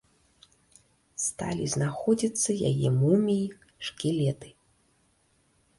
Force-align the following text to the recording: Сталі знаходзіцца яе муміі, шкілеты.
Сталі 1.25 1.65
знаходзіцца 1.75 2.49
яе 2.71 2.89
муміі, 3.01 3.47
шкілеты. 3.91 4.49